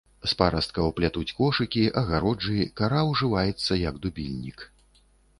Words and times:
З 0.29 0.35
парасткаў 0.37 0.87
плятуць 0.99 1.33
кошыкі, 1.41 1.83
агароджы, 2.01 2.63
кара 2.81 3.01
ўжываецца 3.11 3.77
як 3.81 3.99
дубільнік. 4.07 4.65